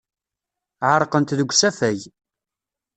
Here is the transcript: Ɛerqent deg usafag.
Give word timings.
Ɛerqent 0.91 1.35
deg 1.37 1.49
usafag. 1.51 1.99